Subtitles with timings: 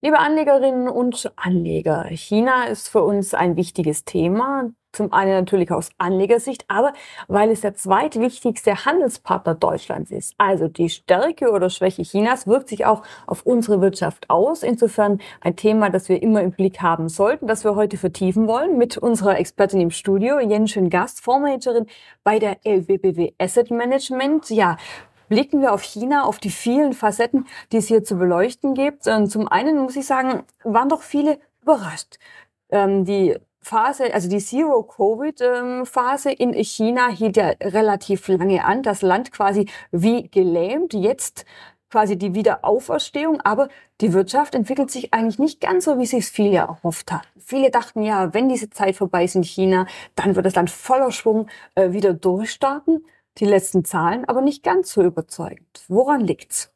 [0.00, 4.70] Liebe Anlegerinnen und Anleger, China ist für uns ein wichtiges Thema.
[4.92, 6.92] Zum einen natürlich aus Anlegersicht, aber
[7.26, 10.34] weil es der zweitwichtigste Handelspartner Deutschlands ist.
[10.38, 14.62] Also die Stärke oder Schwäche Chinas wirkt sich auch auf unsere Wirtschaft aus.
[14.62, 18.78] Insofern ein Thema, das wir immer im Blick haben sollten, das wir heute vertiefen wollen
[18.78, 21.86] mit unserer Expertin im Studio, Jenschen Gast, Fondsmanagerin
[22.22, 24.48] bei der LBBW Asset Management.
[24.50, 24.76] Ja,
[25.28, 29.06] blicken wir auf China, auf die vielen Facetten, die es hier zu beleuchten gibt.
[29.06, 32.18] Und zum einen muss ich sagen, waren doch viele überrascht.
[32.70, 38.82] Ähm, die Phase, also die Zero-Covid-Phase in China hielt ja relativ lange an.
[38.82, 40.94] Das Land quasi wie gelähmt.
[40.94, 41.44] Jetzt
[41.90, 43.68] quasi die Wiederauferstehung, aber
[44.00, 47.22] die Wirtschaft entwickelt sich eigentlich nicht ganz so, wie sich viele erhofft hat.
[47.38, 51.10] Viele dachten ja, wenn diese Zeit vorbei ist in China, dann wird das Land voller
[51.10, 53.04] Schwung äh, wieder durchstarten
[53.38, 55.84] die letzten Zahlen aber nicht ganz so überzeugend.
[55.88, 56.72] Woran liegt's?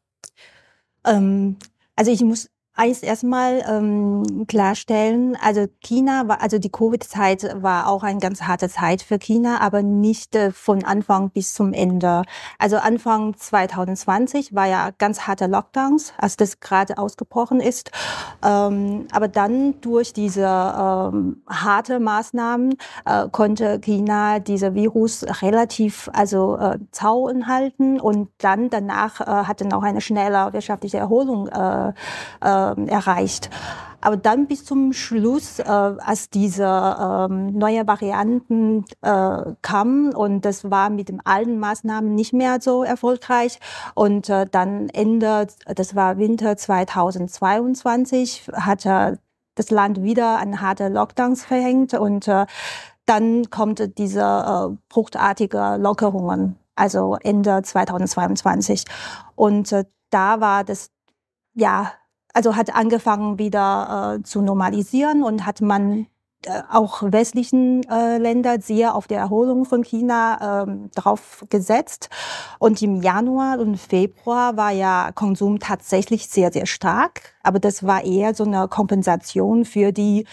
[1.05, 1.57] Ähm,
[1.97, 8.03] also ich muss eins erstmal ähm, klarstellen, also China war, also die Covid-Zeit war auch
[8.03, 12.23] eine ganz harte Zeit für China, aber nicht äh, von Anfang bis zum Ende.
[12.59, 17.91] Also Anfang 2020 war ja ganz harte Lockdowns, als das gerade ausgebrochen ist.
[18.43, 26.57] Ähm, aber dann durch diese ähm, harte Maßnahmen äh, konnte China dieser Virus relativ also
[26.57, 31.93] äh, Zaun halten und dann danach äh, hatte noch eine schnelle wirtschaftliche Erholung äh,
[32.41, 33.51] äh, erreicht.
[34.05, 40.69] Aber dann bis zum Schluss, äh, als diese ähm, neue Varianten äh, kamen und das
[40.69, 43.61] war mit den alten Maßnahmen nicht mehr so erfolgreich
[43.95, 49.21] und äh, dann Ende, das war Winter 2022, hatte
[49.55, 52.47] das Land wieder an harte Lockdowns verhängt und äh,
[53.07, 58.85] dann kommt diese äh, fruchtartige Lockerungen, also Ende 2022
[59.37, 60.91] und äh, da war das
[61.55, 61.93] ja
[62.33, 66.07] also hat angefangen wieder äh, zu normalisieren und hat man
[66.45, 72.09] äh, auch westlichen äh, Länder sehr auf die Erholung von China ähm, drauf gesetzt.
[72.59, 77.35] Und im Januar und Februar war ja Konsum tatsächlich sehr, sehr stark.
[77.45, 80.27] Aber das war eher so eine Kompensation für die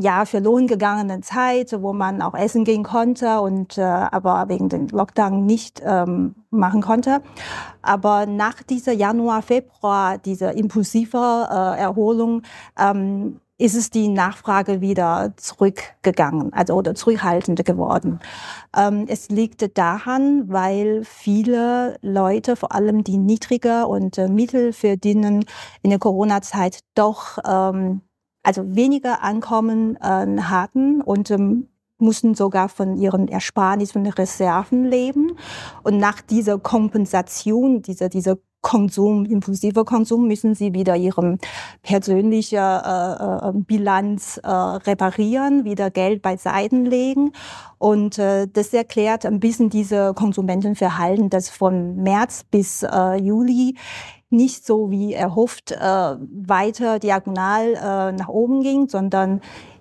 [0.00, 4.88] ja verloren gegangene Zeit, wo man auch essen gehen konnte und äh, aber wegen dem
[4.88, 7.22] Lockdown nicht ähm, machen konnte.
[7.82, 12.42] Aber nach dieser Januar, Februar, dieser impulsive äh, Erholung,
[12.78, 18.18] ähm, ist es die Nachfrage wieder zurückgegangen, also oder zurückhaltend geworden.
[18.74, 25.44] Ähm, es liegt daran, weil viele Leute, vor allem die niedriger und äh, Mittel verdienen,
[25.82, 28.00] in der Corona-Zeit doch ähm,
[28.42, 31.68] also weniger Ankommen äh, hatten und ähm,
[32.00, 35.32] mussten sogar von ihren Ersparnissen, von den Reserven leben.
[35.82, 41.38] Und nach dieser Kompensation, dieser, dieser Konsum, impulsiver Konsum, müssen sie wieder ihre
[41.82, 47.32] persönliche äh, äh, Bilanz äh, reparieren, wieder Geld beiseite legen.
[47.78, 53.76] Und äh, das erklärt ein bisschen diese Konsumentenverhalten, das von März bis äh, Juli
[54.30, 59.40] nicht so wie erhofft äh, weiter diagonal äh, nach oben ging, sondern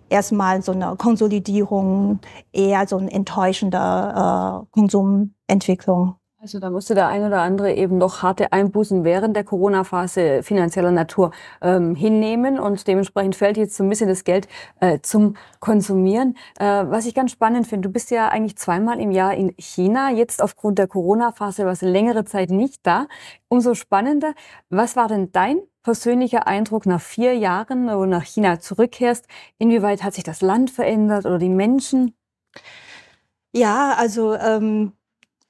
[0.10, 2.20] erstmal so eine Konsolidierung,
[2.52, 6.19] eher so eine enttäuschende äh, Konsumentwicklung.
[6.42, 10.92] Also da musste der ein oder andere eben noch harte Einbußen während der Corona-Phase finanzieller
[10.92, 14.48] Natur ähm, hinnehmen und dementsprechend fällt jetzt so ein bisschen das Geld
[14.80, 16.38] äh, zum Konsumieren.
[16.58, 20.12] Äh, was ich ganz spannend finde, du bist ja eigentlich zweimal im Jahr in China,
[20.12, 23.08] jetzt aufgrund der Corona-Phase was längere Zeit nicht da.
[23.50, 24.34] Umso spannender,
[24.70, 29.28] was war denn dein persönlicher Eindruck nach vier Jahren, wo du nach China zurückkehrst?
[29.58, 32.16] Inwieweit hat sich das Land verändert oder die Menschen?
[33.52, 34.94] Ja, also ähm,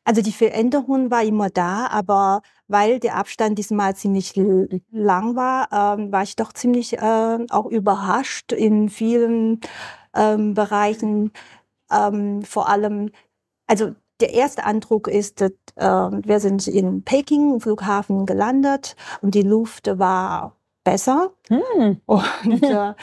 [0.10, 4.34] also die Veränderung war immer da, aber weil der Abstand diesmal ziemlich
[4.90, 9.62] lang war, ähm, war ich doch ziemlich äh, auch überrascht in vielen
[10.16, 11.32] ähm, Bereichen.
[11.92, 13.12] Ähm, vor allem,
[13.68, 19.36] also der erste Eindruck ist, dass, äh, wir sind in Peking im Flughafen gelandet und
[19.36, 21.34] die Luft war besser.
[21.50, 22.02] Hm.
[22.08, 22.96] Und äh,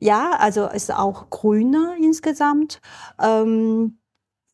[0.00, 2.80] ja, also ist auch grüner insgesamt.
[3.22, 4.00] Ähm,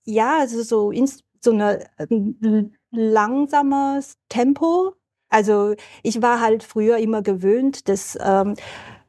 [0.04, 4.94] ja, also so ins, so eine ähm, langsames Tempo.
[5.28, 8.54] Also ich war halt früher immer gewöhnt, dass ähm,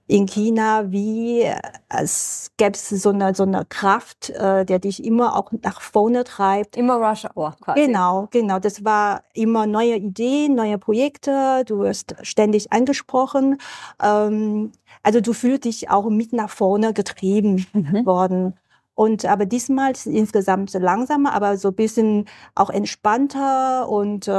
[0.08, 1.56] in China wie äh,
[1.90, 6.24] es gäbe es so eine so eine Kraft, äh, der dich immer auch nach vorne
[6.24, 6.78] treibt.
[6.78, 7.86] Immer Rush Hour quasi.
[7.86, 8.60] Genau, genau.
[8.60, 11.64] Das war immer neue Ideen, neue Projekte.
[11.66, 13.58] Du wirst ständig angesprochen.
[14.02, 14.72] Ähm,
[15.02, 18.06] also du fühlst dich auch mit nach vorne getrieben mhm.
[18.06, 18.54] worden.
[18.96, 22.26] Und aber diesmal ist insgesamt langsamer, aber so ein bisschen
[22.56, 24.32] auch entspannter und äh,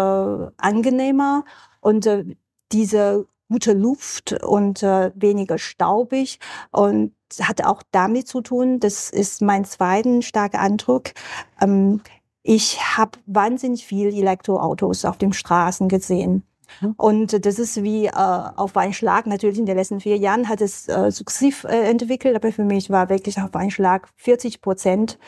[0.57, 1.45] angenehmer.
[1.81, 2.25] Und äh,
[2.73, 6.41] diese gute Luft und äh, weniger staubig
[6.73, 11.13] und hat auch damit zu tun, das ist mein zweiter starker Eindruck.
[11.61, 12.01] Ähm,
[12.43, 16.45] ich habe wahnsinnig viel Elektroautos auf den Straßen gesehen.
[16.81, 16.95] Mhm.
[16.97, 19.27] Und das ist wie äh, auf einen Schlag.
[19.27, 22.91] Natürlich in den letzten vier Jahren hat es äh, sukzessiv äh, entwickelt, aber für mich
[22.91, 25.19] war wirklich auf einen Schlag 40 Prozent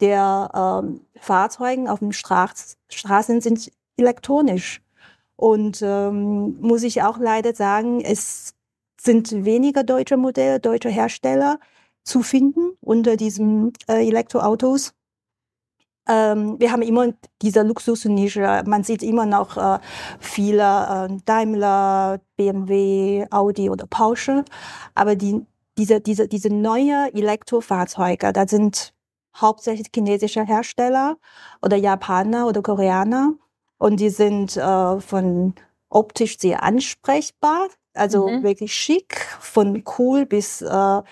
[0.00, 4.82] der ähm, Fahrzeugen auf den Straß Straßen sind elektronisch.
[5.36, 8.54] Und ähm, muss ich auch leider sagen, es
[9.00, 11.58] sind weniger deutsche Modelle, deutsche Hersteller
[12.04, 14.94] zu finden unter diesen äh, Elektroautos.
[16.08, 17.08] Ähm, wir haben immer
[17.42, 18.62] diese Luxusnische.
[18.66, 19.78] Man sieht immer noch äh,
[20.20, 24.44] viele äh, Daimler, BMW, Audi oder Porsche.
[24.94, 25.44] Aber die,
[25.78, 28.94] diese, diese, diese neue Elektrofahrzeuge, da sind
[29.36, 31.18] hauptsächlich chinesische Hersteller
[31.62, 33.34] oder Japaner oder Koreaner.
[33.78, 35.54] Und die sind äh, von
[35.88, 38.42] optisch sehr ansprechbar, also mhm.
[38.42, 41.02] wirklich schick, von cool bis äh,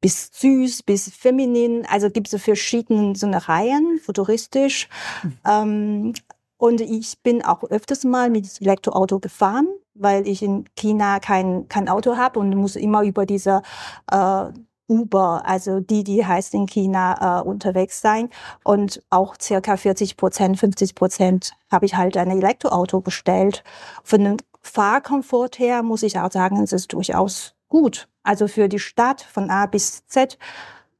[0.00, 1.86] bis süß, bis feminin.
[1.86, 4.88] Also gibt es verschiedene so eine Reihen, futuristisch.
[5.22, 5.38] Mhm.
[5.46, 6.12] Ähm,
[6.56, 11.88] und ich bin auch öfters mal mit Elektroauto gefahren, weil ich in China kein, kein
[11.88, 13.62] Auto habe und muss immer über diese
[14.10, 14.46] äh,
[14.88, 18.30] Uber, also die, die heißt in China, äh, unterwegs sein.
[18.64, 23.62] Und auch circa 40 Prozent, 50 Prozent habe ich halt ein Elektroauto bestellt.
[24.02, 28.08] Von dem Fahrkomfort her muss ich auch sagen, es ist durchaus gut.
[28.22, 30.38] Also für die Stadt von A bis Z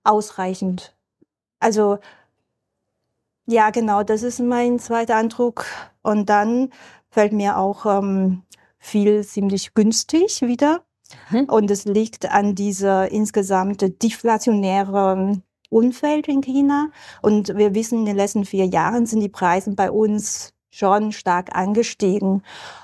[0.04, 0.94] ausreichend.
[1.60, 1.98] Also
[3.46, 5.64] ja, genau, das ist mein zweiter Eindruck.
[6.02, 6.70] Und dann
[7.08, 8.42] fällt mir auch ähm,
[8.78, 10.82] viel ziemlich günstig wieder.
[11.30, 11.44] Mhm.
[11.44, 16.90] Und es liegt an dieser insgesamt deflationären Umfeld in China.
[17.22, 21.56] Und wir wissen, in den letzten vier Jahren sind die Preise bei uns schon stark
[21.56, 22.42] angestiegen.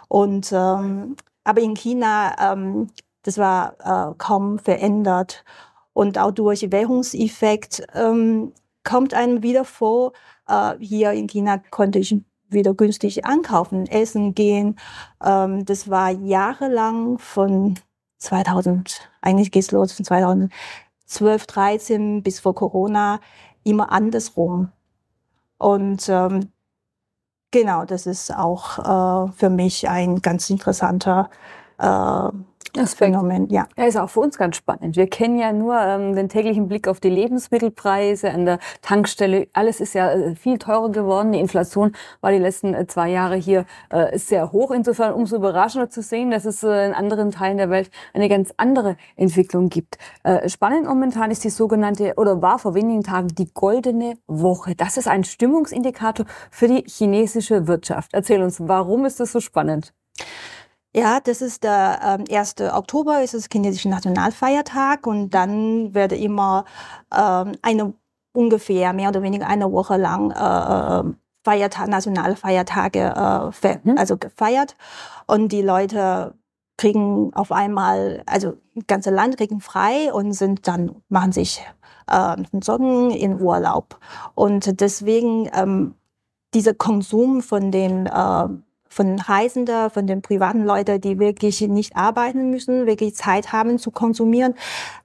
[0.09, 2.89] Und ähm, aber in China ähm,
[3.25, 3.75] das war
[4.13, 5.45] äh, kaum verändert.
[5.93, 8.53] Und auch durch Währungseffekt ähm,
[8.85, 10.13] kommt einem wieder vor,
[10.49, 12.17] äh, hier in China konnte ich
[12.49, 14.77] wieder günstig ankaufen, essen gehen.
[15.25, 17.79] Ähm, das war jahrelang von
[18.19, 23.21] 2000, eigentlich geht's los von 2012, 13 bis vor Corona
[23.65, 24.71] immer andersrum.
[25.59, 26.51] Und ähm,
[27.51, 31.31] genau, das ist auch äh, für mich ein ganz interessanter
[31.79, 32.29] äh,
[32.75, 33.67] das Phänomen, ja.
[33.77, 34.97] Ja, ist auch für uns ganz spannend.
[34.97, 39.47] Wir kennen ja nur ähm, den täglichen Blick auf die Lebensmittelpreise an der Tankstelle.
[39.53, 41.31] Alles ist ja äh, viel teurer geworden.
[41.31, 44.73] Die Inflation war die letzten äh, zwei Jahre hier äh, sehr hoch.
[44.73, 48.53] Insofern umso überraschender zu sehen, dass es äh, in anderen Teilen der Welt eine ganz
[48.57, 49.97] andere Entwicklung gibt.
[50.25, 54.75] Äh, spannend momentan ist die sogenannte, oder war vor wenigen Tagen die goldene Woche.
[54.75, 58.11] Das ist ein Stimmungsindikator für die chinesische Wirtschaft.
[58.15, 59.95] Erzähl uns, warum ist das so spannend?
[60.97, 62.61] Ja, das ist der ähm, 1.
[62.73, 66.65] Oktober, ist das chinesische Nationalfeiertag und dann werde immer
[67.13, 67.95] ähm, eine
[68.33, 71.15] ungefähr mehr oder weniger eine Woche lang äh, äh
[71.47, 73.99] Feiertag, Nationalfeiertage äh, fe mhm.
[73.99, 74.77] also gefeiert
[75.27, 76.33] und die Leute
[76.79, 81.63] kriegen auf einmal, also das ganze Land kriegen frei und sind dann machen sich
[82.11, 83.99] äh, Sorgen in Urlaub
[84.35, 85.97] und deswegen ähm,
[86.55, 88.49] dieser Konsum von den äh,
[88.95, 93.91] von Reisenden, von den privaten Leuten, die wirklich nicht arbeiten müssen, wirklich Zeit haben zu
[93.91, 94.55] konsumieren,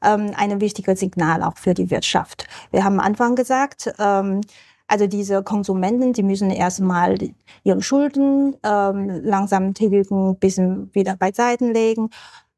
[0.03, 2.47] ähm, ein wichtiges Signal auch für die Wirtschaft.
[2.69, 4.41] Wir haben am Anfang gesagt, ähm,
[4.87, 7.17] also diese Konsumenten, die müssen erstmal
[7.63, 12.09] ihre Schulden ähm, langsam tilgen, bisschen wieder beiseite legen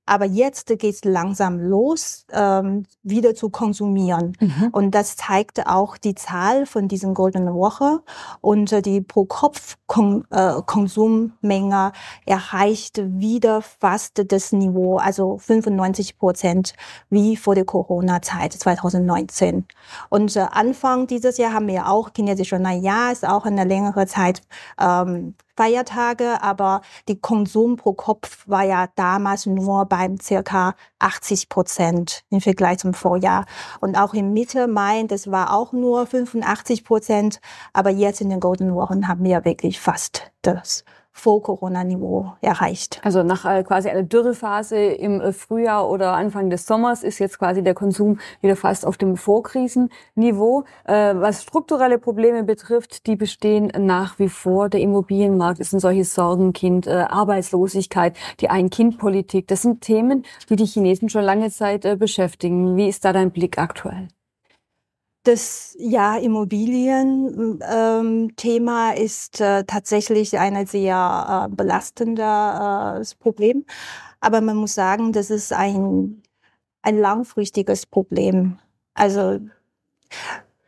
[0.06, 4.36] aber jetzt geht es langsam los, ähm, wieder zu konsumieren.
[4.40, 4.70] Mhm.
[4.72, 8.00] Und das zeigt auch die Zahl von diesen goldenen Woche.
[8.42, 11.92] Und äh, die Pro-Kopf-Konsummenge
[12.26, 16.74] äh, erreicht wieder fast das Niveau, also 95 Prozent
[17.10, 19.66] wie vor der Corona-Zeit 2019.
[20.10, 24.42] Und äh, Anfang dieses Jahr haben wir auch chinesische Neujahr, ist auch eine längere Zeit
[24.80, 32.24] ähm, Feiertage, aber die Konsum pro Kopf war ja damals nur beim circa 80 Prozent
[32.30, 33.46] im Vergleich zum Vorjahr.
[33.80, 37.40] Und auch im Mitte Mai, das war auch nur 85 Prozent,
[37.74, 43.02] aber jetzt in den Golden Wochen haben wir wirklich fast das vor-Corona-Niveau erreicht.
[43.04, 47.38] Also nach äh, quasi einer Dürrephase im äh, Frühjahr oder Anfang des Sommers ist jetzt
[47.38, 50.64] quasi der Konsum wieder fast auf dem Vorkrisenniveau.
[50.86, 54.70] Äh, was strukturelle Probleme betrifft, die bestehen nach wie vor.
[54.70, 59.48] Der Immobilienmarkt ist ein solches Sorgenkind, Arbeitslosigkeit, die Ein-Kind-Politik.
[59.48, 62.76] Das sind Themen, die die Chinesen schon lange Zeit beschäftigen.
[62.76, 64.08] Wie ist da dein Blick aktuell?
[65.24, 73.64] Das ja Immobilien-Thema ähm, ist äh, tatsächlich ein sehr äh, belastendes äh, Problem.
[74.20, 76.24] Aber man muss sagen, das ist ein,
[76.82, 78.58] ein langfristiges Problem.
[78.96, 79.40] Also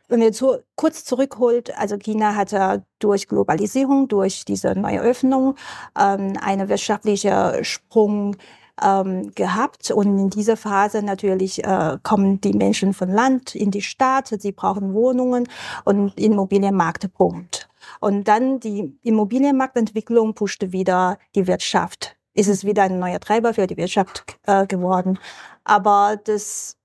[0.08, 5.56] wenn wir zu, kurz zurückholt, also China hatte durch Globalisierung, durch diese neue Öffnung
[5.98, 8.36] ähm, eine wirtschaftliche Sprung
[8.82, 9.90] ähm, gehabt.
[9.90, 14.52] Und in dieser Phase natürlich äh, kommen die Menschen von Land in die Stadt, sie
[14.52, 15.48] brauchen Wohnungen
[15.84, 17.68] und Immobilienmarkt boomt.
[18.00, 22.16] Und dann die Immobilienmarktentwicklung pushte wieder die Wirtschaft.
[22.34, 25.18] Ist es wieder ein neuer Treiber für die Wirtschaft äh, geworden.
[25.64, 26.76] Aber das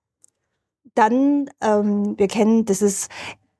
[0.95, 3.09] dann, ähm, wir kennen, das ist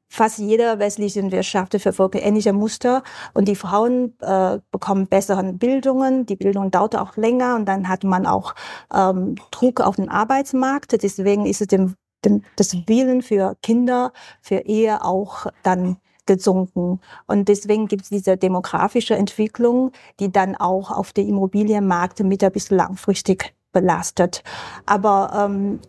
[0.10, 6.36] fast jeder westlichen Wirtschaft verfolgt ähnliche Muster und die Frauen äh, bekommen bessere Bildungen, die
[6.36, 8.56] Bildung dauert auch länger und dann hat man auch
[8.94, 11.01] ähm, Druck auf den Arbeitsmarkt.
[11.04, 14.12] Deswegen ist es dem, dem, das Willen für Kinder,
[14.42, 17.00] für Ehe auch dann gesunken.
[17.28, 22.70] Und deswegen gibt es diese demografische Entwicklung, die dann auch auf den Immobilienmarkt mittel- bis
[22.72, 24.44] langfristig belastet.
[24.86, 25.80] Aber ähm,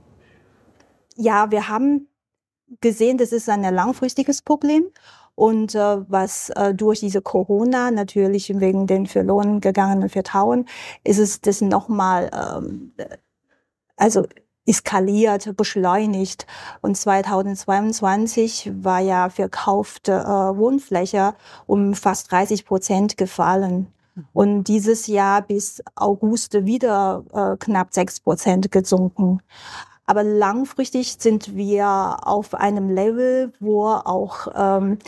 [1.16, 2.09] ja, wir haben
[2.80, 4.84] gesehen, das ist ein langfristiges Problem.
[5.34, 10.66] Und äh, was äh, durch diese Corona natürlich wegen den verloren gegangenen Vertrauen
[11.02, 12.92] ist es das nochmal, ähm,
[13.96, 14.26] also
[14.66, 16.46] eskaliert, beschleunigt.
[16.82, 21.34] Und 2022 war ja verkaufte äh, Wohnfläche
[21.66, 23.92] um fast 30 Prozent gefallen.
[24.14, 24.24] Mhm.
[24.32, 29.40] Und dieses Jahr bis August wieder äh, knapp sechs Prozent gesunken.
[30.10, 34.98] Aber langfristig sind wir auf einem Level, wo auch ähm,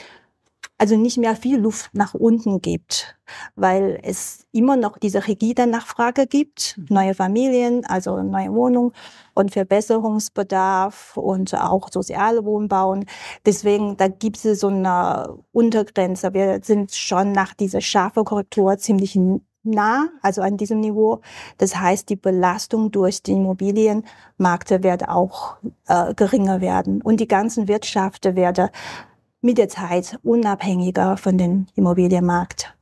[0.78, 3.16] also nicht mehr viel Luft nach unten gibt,
[3.56, 6.86] weil es immer noch diese rigide Nachfrage gibt, mhm.
[6.90, 8.92] neue Familien, also neue Wohnungen
[9.34, 13.04] und Verbesserungsbedarf und auch soziale Wohnbauen.
[13.44, 16.32] Deswegen, da gibt es so eine Untergrenze.
[16.32, 19.18] Wir sind schon nach dieser scharfen Korrektur ziemlich
[19.62, 21.20] nah, also an diesem Niveau.
[21.58, 27.68] Das heißt, die Belastung durch die Immobilienmärkte wird auch äh, geringer werden und die ganzen
[27.68, 28.68] Wirtschaften werden
[29.40, 32.74] mit der Zeit unabhängiger von dem Immobilienmarkt.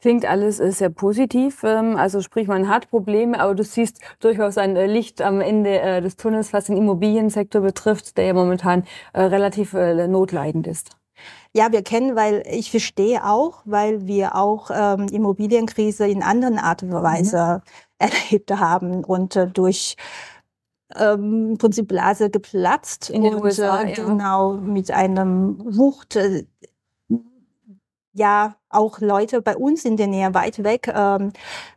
[0.00, 1.64] Klingt alles äh, sehr positiv.
[1.64, 5.80] Ähm, also sprich, man hat Probleme, aber du siehst durchaus ein äh, Licht am Ende
[5.80, 10.97] äh, des Tunnels, was den Immobiliensektor betrifft, der ja momentan relativ notleidend ist.
[11.52, 16.82] Ja, wir kennen, weil ich verstehe auch, weil wir auch ähm, Immobilienkrise in anderen Art
[16.82, 17.70] und Weise mhm.
[17.98, 19.96] erlebt haben und äh, durch
[20.96, 26.44] ähm, Prinzip Blase geplatzt in den und USA, äh, genau mit einem Wucht äh,
[28.12, 31.32] ja auch Leute bei uns in der Nähe weit weg ähm,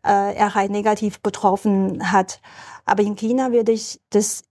[0.05, 2.41] äh, er negativ betroffen hat.
[2.85, 4.43] Aber in China würde ich das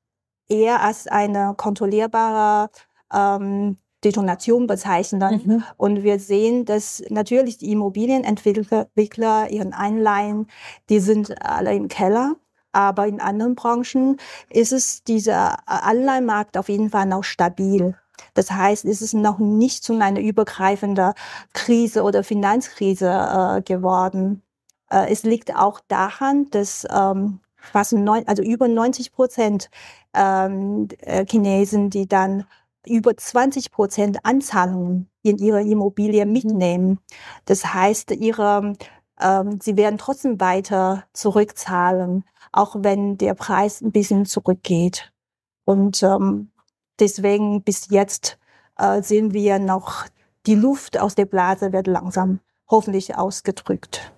[0.49, 2.71] eher als eine kontrollierbare
[3.13, 5.43] ähm, Detonation bezeichnen.
[5.45, 5.65] Mhm.
[5.77, 10.47] Und wir sehen, dass natürlich die Immobilienentwickler, ihren Einleihen,
[10.89, 12.37] die sind alle im Keller.
[12.73, 17.97] Aber in anderen Branchen ist es dieser Anleihenmarkt auf jeden Fall noch stabil.
[18.35, 21.15] Das heißt, es ist noch nicht zu einer übergreifenden
[21.53, 24.43] Krise oder Finanzkrise äh, geworden.
[24.91, 29.71] Äh, es liegt auch daran, dass ähm, fast neun, also über 90 Prozent
[30.15, 32.45] ähm, äh, Chinesen, die dann
[32.87, 36.33] über 20 Prozent Anzahlungen in ihre Immobilie mhm.
[36.33, 36.99] mitnehmen.
[37.45, 38.75] Das heißt, ihre,
[39.21, 45.13] ähm, sie werden trotzdem weiter zurückzahlen, auch wenn der Preis ein bisschen zurückgeht.
[45.65, 46.51] Und ähm,
[46.99, 48.39] deswegen bis jetzt
[48.77, 50.07] äh, sehen wir noch,
[50.47, 54.13] die Luft aus der Blase wird langsam hoffentlich ausgedrückt.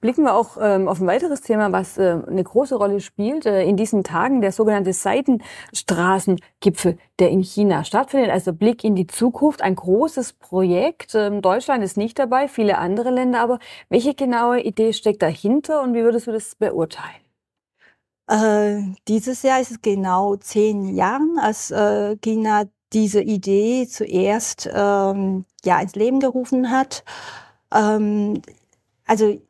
[0.00, 3.64] Blicken wir auch ähm, auf ein weiteres Thema, was äh, eine große Rolle spielt äh,
[3.64, 8.30] in diesen Tagen, der sogenannte Seitenstraßengipfel, der in China stattfindet.
[8.30, 11.16] Also Blick in die Zukunft, ein großes Projekt.
[11.16, 15.94] Ähm, Deutschland ist nicht dabei, viele andere Länder, aber welche genaue Idee steckt dahinter und
[15.94, 17.20] wie würdest du das beurteilen?
[18.28, 25.44] Äh, dieses Jahr ist es genau zehn Jahre, als äh, China diese Idee zuerst ähm,
[25.64, 27.02] ja ins Leben gerufen hat.
[27.74, 28.42] Ähm,
[29.06, 29.40] also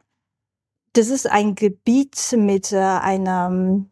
[0.92, 3.85] das ist ein Gebiet mit äh, einer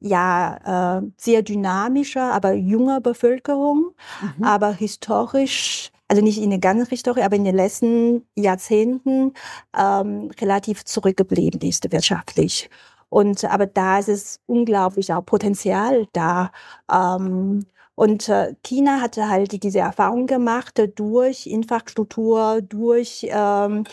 [0.00, 3.92] ja äh, sehr dynamischer, aber junger Bevölkerung,
[4.38, 4.44] mhm.
[4.44, 9.32] aber historisch also nicht in der ganzen Historie, aber in den letzten Jahrzehnten
[9.78, 12.68] ähm, relativ zurückgeblieben ist wirtschaftlich.
[13.10, 16.50] Und aber da ist es unglaublich auch Potenzial da.
[16.92, 23.84] Ähm, und äh, China hatte halt diese Erfahrung gemacht durch Infrastruktur, durch ähm,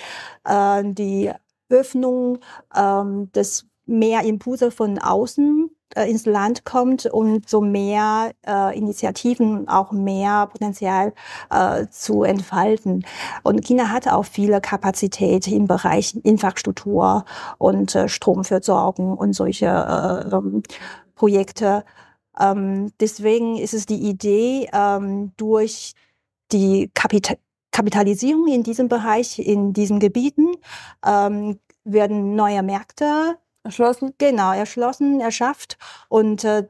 [0.44, 1.32] äh, die
[1.70, 2.40] Öffnung,
[2.76, 9.92] ähm, dass mehr Impulse von außen äh, ins Land kommt, umso mehr äh, Initiativen, auch
[9.92, 11.14] mehr Potenzial
[11.50, 13.06] äh, zu entfalten.
[13.44, 17.26] Und China hat auch viele Kapazität im Bereich Infrastruktur
[17.58, 20.64] und äh, Stromversorgung und solche äh, ähm,
[21.16, 21.86] Projekte.
[22.40, 25.94] Ähm, deswegen ist es die Idee, ähm, durch
[26.52, 27.38] die Kapital
[27.78, 30.56] Kapitalisierung in diesem Bereich, in diesen Gebieten,
[31.06, 34.16] ähm, werden neue Märkte erschlossen.
[34.18, 35.78] Genau, erschlossen, erschafft.
[36.10, 36.68] Und äh,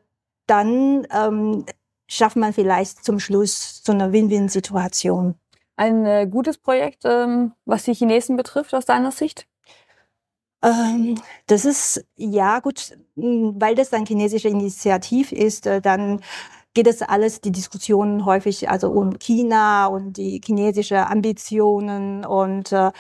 [0.47, 1.65] dann ähm,
[2.07, 5.35] schafft man vielleicht zum Schluss so eine Win-Win-Situation.
[5.77, 9.47] Ein äh, gutes Projekt, ähm, was die Chinesen betrifft, aus deiner Sicht?
[10.61, 16.21] Ähm, das ist, ja gut, weil das ein chinesische Initiativ ist, äh, dann
[16.77, 22.91] geht es alles, die Diskussionen häufig also um China und die chinesische Ambitionen und äh,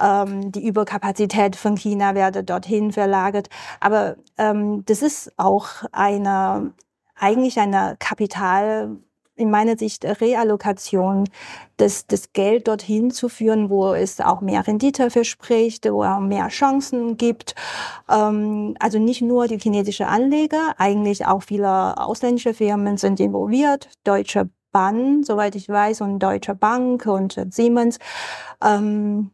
[0.00, 3.48] ähm, die Überkapazität von China werde dorthin verlagert.
[3.80, 6.74] Aber ähm, das ist auch eine
[7.16, 8.98] eigentlich eine Kapital
[9.36, 11.28] in meiner Sicht Reallokation,
[11.76, 16.48] das, das Geld dorthin zu führen, wo es auch mehr Rendite verspricht, wo es mehr
[16.48, 17.54] Chancen gibt.
[18.08, 24.48] Ähm, also nicht nur die chinesische Anleger, eigentlich auch viele ausländische Firmen sind involviert, Deutsche
[24.72, 27.98] Bahn, soweit ich weiß, und Deutsche Bank und Siemens.
[28.62, 29.30] Ähm,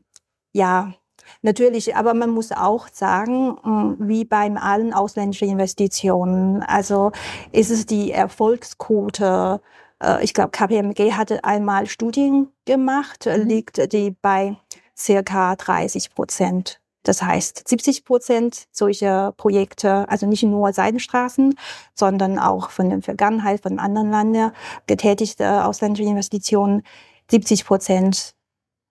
[0.52, 0.95] ja,
[1.42, 7.12] Natürlich, aber man muss auch sagen, mm, wie beim allen ausländischen Investitionen, also
[7.52, 9.61] ist es die Erfolgsquote
[10.23, 13.47] ich glaube, KPMG hatte einmal Studien gemacht, mhm.
[13.47, 14.57] liegt die bei
[14.97, 16.80] circa 30 Prozent.
[17.02, 21.54] Das heißt, 70 Prozent solcher Projekte, also nicht nur Seidenstraßen,
[21.95, 24.52] sondern auch von der Vergangenheit, von anderen Ländern
[24.87, 26.83] getätigte ausländische Investitionen,
[27.30, 28.35] 70 Prozent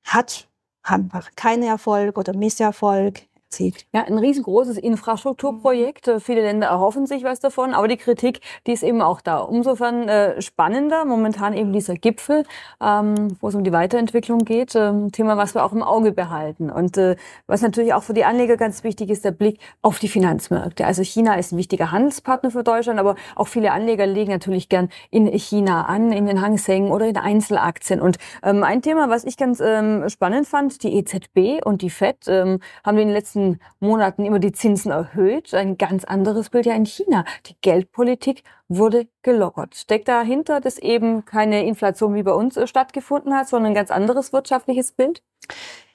[0.03, 0.49] hat
[0.83, 3.85] haben keinen Erfolg oder Misserfolg zieht.
[3.93, 6.07] Ja, ein riesengroßes Infrastrukturprojekt.
[6.07, 6.19] Mhm.
[6.19, 9.39] Viele Länder erhoffen sich was davon, aber die Kritik, die ist eben auch da.
[9.39, 12.45] Umsofern äh, spannender momentan eben dieser Gipfel,
[12.81, 14.75] ähm, wo es um die Weiterentwicklung geht.
[14.75, 16.69] Ähm, Thema, was wir auch im Auge behalten.
[16.69, 17.15] Und äh,
[17.47, 20.85] was natürlich auch für die Anleger ganz wichtig ist, der Blick auf die Finanzmärkte.
[20.85, 24.89] Also China ist ein wichtiger Handelspartner für Deutschland, aber auch viele Anleger legen natürlich gern
[25.09, 28.01] in China an, in den Hang Seng oder in Einzelaktien.
[28.01, 32.27] Und ähm, ein Thema, was ich ganz ähm, spannend fand, die EZB und die FED
[32.27, 35.53] ähm, haben den letzten letzten Monaten immer die Zinsen erhöht.
[35.53, 37.25] Ein ganz anderes Bild ja in China.
[37.45, 39.75] Die Geldpolitik wurde gelockert.
[39.75, 43.91] Steckt dahinter, dass eben keine Inflation wie bei uns äh, stattgefunden hat, sondern ein ganz
[43.91, 45.23] anderes wirtschaftliches Bild?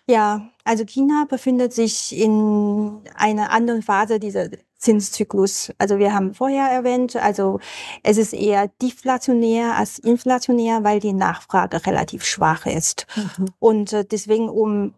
[0.07, 5.73] Ja, also China befindet sich in einer anderen Phase dieser Zinszyklus.
[5.79, 7.59] Also wir haben vorher erwähnt, also
[8.03, 13.07] es ist eher deflationär als inflationär, weil die Nachfrage relativ schwach ist.
[13.17, 13.47] Mhm.
[13.59, 14.93] Und äh, deswegen, um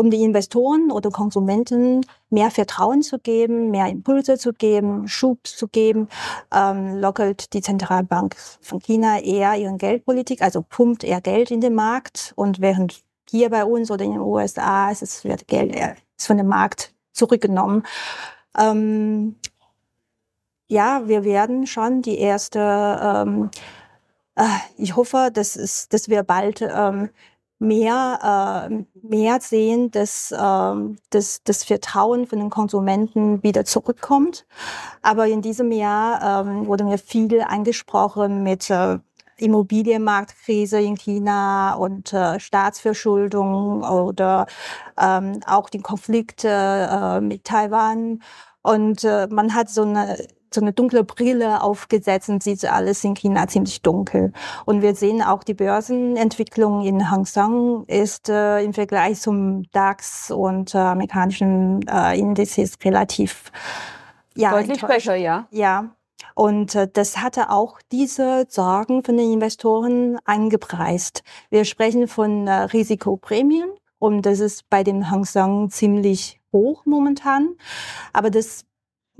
[0.00, 5.68] um die Investoren oder Konsumenten mehr Vertrauen zu geben, mehr Impulse zu geben, Schub zu
[5.68, 6.08] geben,
[6.54, 11.74] ähm, lockert die Zentralbank von China eher ihre Geldpolitik, also pumpt eher Geld in den
[11.74, 15.76] Markt und während hier bei uns oder in den USA ist es wird Geld
[16.16, 17.82] ist von dem Markt zurückgenommen.
[18.58, 19.36] Ähm,
[20.66, 22.58] ja, wir werden schon die erste
[23.02, 23.50] ähm,
[24.36, 24.44] äh,
[24.78, 27.10] ich hoffe, dass, es, dass wir bald ähm,
[27.60, 30.74] mehr, äh, mehr sehen, dass, äh,
[31.10, 34.46] dass das Vertrauen von den Konsumenten wieder zurückkommt.
[35.02, 38.98] Aber in diesem Jahr ähm, wurde mir viel angesprochen mit äh,
[39.36, 44.46] Immobilienmarktkrise in China und äh, Staatsverschuldung oder
[44.98, 48.22] ähm, auch die Konflikte äh, mit Taiwan.
[48.62, 50.18] Und äh, man hat so eine
[50.54, 54.32] so eine dunkle Brille aufgesetzt und sieht alles in China ziemlich dunkel.
[54.64, 60.30] Und wir sehen auch die Börsenentwicklung in Hang Seng ist äh, im Vergleich zum DAX
[60.30, 63.52] und äh, amerikanischen äh, Indizes relativ
[64.34, 65.46] ja, deutlich besser, ja.
[65.50, 65.90] Ja.
[66.34, 71.22] Und äh, das hatte auch diese Sorgen von den Investoren eingepreist.
[71.50, 77.56] Wir sprechen von äh, Risikoprämien und das ist bei dem Hang Seng ziemlich hoch momentan.
[78.12, 78.64] Aber das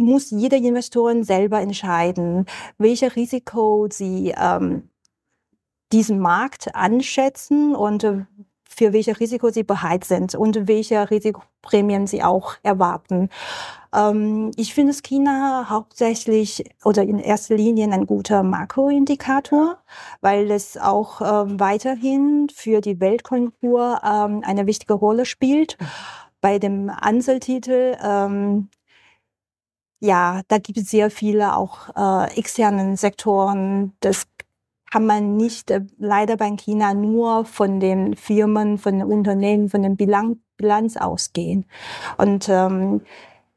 [0.00, 2.46] muss jeder Investorin selber entscheiden,
[2.78, 4.88] welche Risiko sie ähm,
[5.92, 8.24] diesen Markt anschätzen und äh,
[8.68, 13.28] für welche Risiko sie bereit sind und welche Risikoprämien sie auch erwarten.
[13.94, 19.78] Ähm, ich finde es China hauptsächlich oder in erster Linie ein guter Makroindikator,
[20.20, 25.76] weil es auch ähm, weiterhin für die Weltkonjunktur ähm, eine wichtige Rolle spielt.
[25.78, 25.86] Mhm.
[26.40, 28.68] Bei dem Anseltitel ähm,
[30.00, 33.92] ja, da gibt es sehr viele auch äh, externen Sektoren.
[34.00, 34.26] Das
[34.90, 39.82] kann man nicht äh, leider bei China nur von den Firmen, von den Unternehmen, von
[39.82, 41.66] den Bilanz, Bilanz ausgehen.
[42.16, 43.02] Und ähm,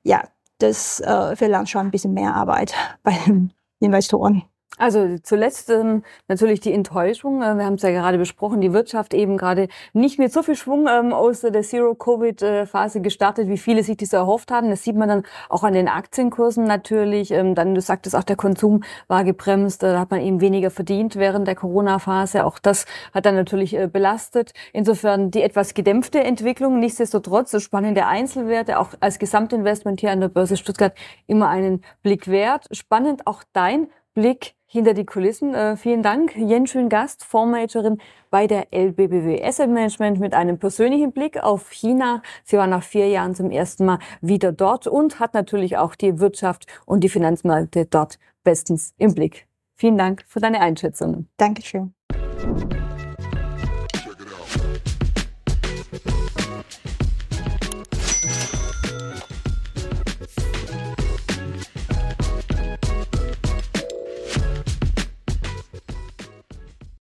[0.03, 0.23] ja,
[0.59, 4.43] das äh, verlangt schon ein bisschen mehr Arbeit bei den Investoren.
[4.79, 7.43] Also zuletzt ähm, natürlich die Enttäuschung.
[7.43, 10.55] Äh, wir haben es ja gerade besprochen, die Wirtschaft eben gerade nicht mit so viel
[10.55, 14.71] Schwung ähm, aus der Zero-Covid-Phase gestartet, wie viele sich das erhofft hatten.
[14.71, 17.29] Das sieht man dann auch an den Aktienkursen natürlich.
[17.29, 21.17] Ähm, dann, du sagtest auch, der Konsum war gebremst, da hat man eben weniger verdient
[21.17, 22.43] während der Corona-Phase.
[22.43, 24.53] Auch das hat dann natürlich äh, belastet.
[24.73, 26.79] Insofern die etwas gedämpfte Entwicklung.
[26.79, 30.95] Nichtsdestotrotz so spannende Einzelwerte, auch als Gesamtinvestment hier an der Börse Stuttgart
[31.27, 32.67] immer einen Blick wert.
[32.71, 35.53] Spannend auch dein Blick hinter die Kulissen.
[35.53, 37.99] Äh, vielen Dank, Jen Schön Gast, Fondsmanagerin
[38.29, 42.21] bei der LBBW Asset Management mit einem persönlichen Blick auf China.
[42.43, 46.19] Sie war nach vier Jahren zum ersten Mal wieder dort und hat natürlich auch die
[46.19, 49.47] Wirtschaft und die Finanzmärkte dort bestens im Blick.
[49.75, 51.27] Vielen Dank für deine Einschätzung.
[51.37, 51.93] Dankeschön.